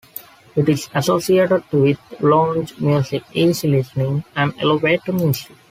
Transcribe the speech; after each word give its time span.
It 0.55 0.67
is 0.67 0.89
associated 0.95 1.63
with 1.71 1.99
lounge 2.21 2.75
music, 2.79 3.21
easy-listening, 3.33 4.23
and 4.35 4.51
elevator 4.59 5.13
music. 5.13 5.55